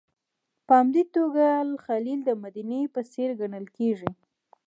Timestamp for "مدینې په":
2.43-3.01